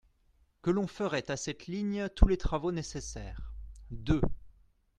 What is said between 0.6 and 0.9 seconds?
que l'on